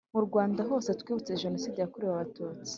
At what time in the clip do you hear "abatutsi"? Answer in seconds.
2.13-2.69